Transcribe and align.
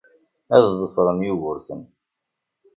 Ad 0.55 0.63
ḍefren 0.79 1.19
Yugurten. 1.27 1.81